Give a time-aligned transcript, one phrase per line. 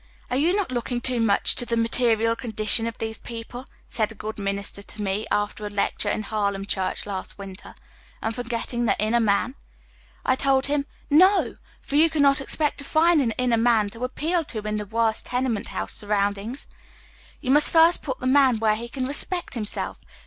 [0.31, 4.11] "Are you not looking too much to the material condi tion of these people," said
[4.11, 7.75] a good minister to me after a lecture in a Harlem chui ch last winter,"
[8.23, 9.53] and forgetting the inner man?"
[10.25, 10.85] I told liim,"
[11.21, 11.57] No!
[11.83, 15.27] for you cannot expect to find an inner man to appeal to in tlie worst
[15.27, 16.65] tenement house surroundings.
[17.41, 19.99] Yon mnst first pnt the man where he can respect himself.